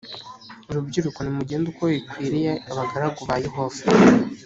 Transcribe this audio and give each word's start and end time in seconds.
rubyiruko 0.73 1.19
nimugende 1.21 1.65
uko 1.71 1.83
bikwiriye 1.93 2.51
abagaragu 2.71 3.19
ba 3.27 3.35
yehova 3.45 3.81